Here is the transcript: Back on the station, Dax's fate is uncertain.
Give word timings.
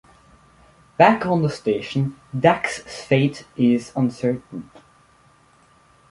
Back 0.97 1.27
on 1.27 1.43
the 1.43 1.49
station, 1.51 2.15
Dax's 2.35 2.85
fate 3.03 3.45
is 3.55 3.91
uncertain. 3.95 4.71